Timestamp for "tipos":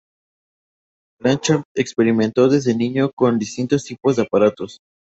3.83-4.15